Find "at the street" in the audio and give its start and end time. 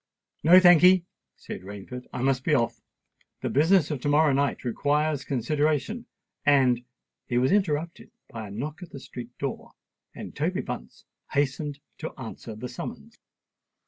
8.81-9.37